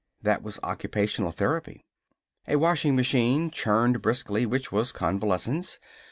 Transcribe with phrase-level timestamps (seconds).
[0.23, 1.85] That was occupational therapy.
[2.47, 5.77] A washing machine churned briskly, which was convalescence.